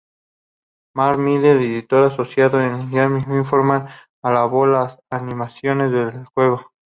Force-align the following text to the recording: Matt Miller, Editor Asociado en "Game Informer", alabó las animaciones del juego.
Matt 0.95 1.19
Miller, 1.19 1.57
Editor 1.57 2.05
Asociado 2.05 2.59
en 2.59 2.89
"Game 2.91 3.19
Informer", 3.37 3.83
alabó 4.23 4.65
las 4.65 4.97
animaciones 5.11 5.91
del 5.91 6.25
juego. 6.33 6.71